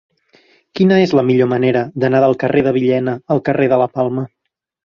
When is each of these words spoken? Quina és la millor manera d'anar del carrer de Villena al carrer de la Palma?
Quina 0.79 0.97
és 1.07 1.13
la 1.19 1.25
millor 1.27 1.51
manera 1.51 1.83
d'anar 2.05 2.23
del 2.25 2.35
carrer 2.45 2.65
de 2.69 2.75
Villena 2.81 3.17
al 3.37 3.47
carrer 3.51 3.73
de 3.75 3.81
la 3.83 3.93
Palma? 3.99 4.29